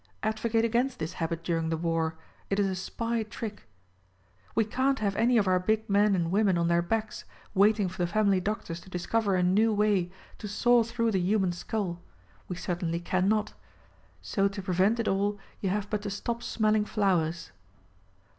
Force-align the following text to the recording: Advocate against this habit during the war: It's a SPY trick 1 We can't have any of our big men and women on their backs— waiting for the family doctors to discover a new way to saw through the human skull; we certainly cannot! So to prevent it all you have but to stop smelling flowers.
Advocate 0.23 0.65
against 0.65 0.97
this 0.97 1.13
habit 1.21 1.43
during 1.43 1.69
the 1.69 1.77
war: 1.77 2.15
It's 2.49 2.59
a 2.61 2.73
SPY 2.73 3.21
trick 3.21 3.67
1 4.55 4.55
We 4.55 4.65
can't 4.65 4.97
have 4.97 5.15
any 5.15 5.37
of 5.37 5.45
our 5.47 5.59
big 5.59 5.87
men 5.87 6.15
and 6.15 6.31
women 6.31 6.57
on 6.57 6.69
their 6.69 6.81
backs— 6.81 7.23
waiting 7.53 7.87
for 7.87 7.99
the 8.01 8.07
family 8.11 8.39
doctors 8.39 8.79
to 8.81 8.89
discover 8.89 9.35
a 9.35 9.43
new 9.43 9.71
way 9.71 10.09
to 10.39 10.47
saw 10.47 10.81
through 10.81 11.11
the 11.11 11.19
human 11.19 11.51
skull; 11.51 12.01
we 12.47 12.55
certainly 12.55 12.99
cannot! 12.99 13.53
So 14.23 14.47
to 14.47 14.61
prevent 14.63 14.99
it 14.99 15.07
all 15.07 15.37
you 15.59 15.69
have 15.69 15.87
but 15.87 16.01
to 16.01 16.09
stop 16.09 16.41
smelling 16.41 16.85
flowers. 16.85 17.51